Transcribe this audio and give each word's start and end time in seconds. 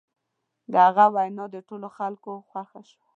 د 0.71 0.73
هغه 0.85 1.05
وینا 1.15 1.45
د 1.53 1.57
ټولو 1.67 1.87
خلکو 1.97 2.31
خوښه 2.49 2.81
شوه. 2.89 3.05